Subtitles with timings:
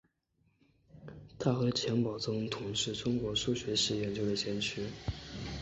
[1.37, 4.81] 他和钱宝琮同是中国数学史研究的先驱。